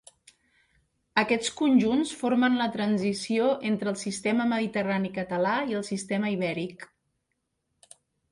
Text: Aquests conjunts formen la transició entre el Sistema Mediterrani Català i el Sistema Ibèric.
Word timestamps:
Aquests 1.23 1.49
conjunts 1.59 2.13
formen 2.21 2.55
la 2.61 2.67
transició 2.77 3.51
entre 3.71 3.91
el 3.93 3.99
Sistema 4.05 4.49
Mediterrani 4.55 5.11
Català 5.19 5.53
i 5.73 5.77
el 5.81 5.87
Sistema 5.93 6.33
Ibèric. 6.39 6.89